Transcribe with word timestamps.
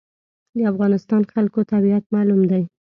د 0.57 0.59
افغانستان 0.71 1.21
خلکو 1.33 1.59
طبیعت 1.71 2.03
معلوم 2.13 2.41
دی. 2.51 2.63